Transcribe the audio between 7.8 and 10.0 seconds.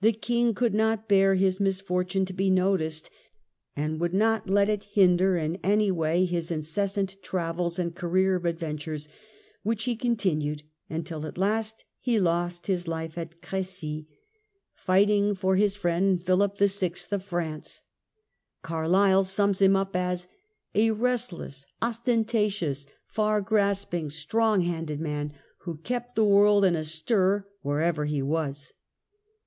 career of adventure, which he